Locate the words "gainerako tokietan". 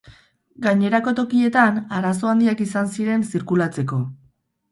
0.65-1.77